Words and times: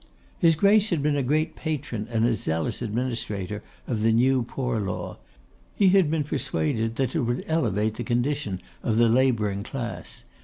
His 0.39 0.55
Grace 0.55 0.89
had 0.89 1.03
been 1.03 1.15
a 1.15 1.21
great 1.21 1.55
patron 1.55 2.07
and 2.09 2.25
a 2.25 2.33
zealous 2.33 2.81
administrator 2.81 3.61
of 3.85 4.01
the 4.01 4.11
New 4.11 4.41
Poor 4.41 4.79
Law. 4.79 5.17
He 5.75 5.89
had 5.89 6.09
been 6.09 6.23
persuaded 6.23 6.95
that 6.95 7.13
it 7.15 7.19
would 7.19 7.43
elevate 7.45 7.97
the 7.97 8.03
condition 8.03 8.61
of 8.81 8.97
the 8.97 9.07
labouring 9.07 9.61
class. 9.61 10.23